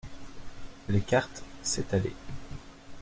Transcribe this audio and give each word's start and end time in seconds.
Les 0.89 0.99
cartes 1.03 1.43
s'étalaient. 1.61 2.15